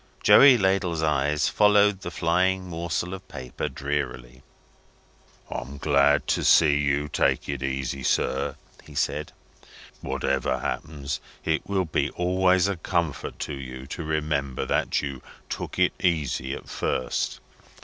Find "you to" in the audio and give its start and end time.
13.53-14.03